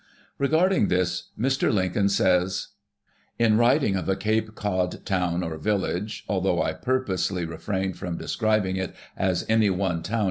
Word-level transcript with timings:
Regarding 0.39 0.87
this 0.87 1.29
Mr. 1.39 1.71
Lincoln 1.71 2.09
says: 2.09 2.69
"In 3.37 3.55
writing 3.59 3.95
of 3.95 4.09
a 4.09 4.15
Cape 4.15 4.55
Cod 4.55 5.05
town 5.05 5.43
or 5.43 5.57
village, 5.59 6.25
although 6.27 6.59
I 6.59 6.73
pur 6.73 7.05
posely 7.05 7.47
refrained 7.47 7.97
from 7.99 8.17
describing 8.17 8.77
it 8.77 8.95
as 9.15 9.45
any 9.47 9.69
one 9.69 10.01
town 10.01 10.17
in 10.17 10.19